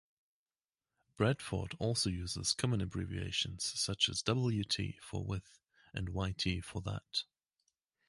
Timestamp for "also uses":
1.77-2.55